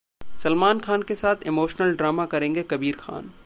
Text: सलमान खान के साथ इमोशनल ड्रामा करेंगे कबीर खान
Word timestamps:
सलमान 0.43 0.79
खान 0.79 1.01
के 1.03 1.15
साथ 1.15 1.45
इमोशनल 1.47 1.95
ड्रामा 1.95 2.25
करेंगे 2.25 2.63
कबीर 2.63 2.95
खान 2.99 3.31